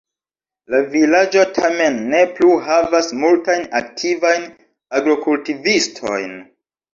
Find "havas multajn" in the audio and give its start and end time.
2.69-3.67